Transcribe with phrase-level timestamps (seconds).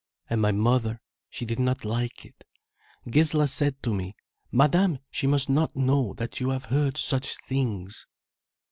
[0.31, 0.99] And my mother,
[1.29, 2.43] she did not like it.
[3.07, 4.15] Gisla said to me,
[4.51, 8.07] 'Madame, she must not know that you have heard such things.